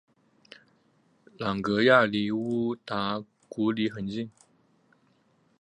[1.37, 4.31] 朗格亚离乌达古里很近。